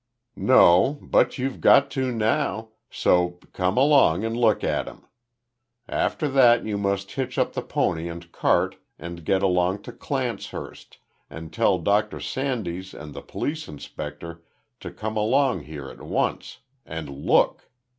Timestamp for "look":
4.35-4.63, 17.07-17.69